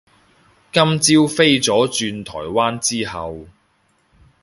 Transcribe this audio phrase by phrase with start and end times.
[0.71, 3.45] 今朝飛咗轉台灣之後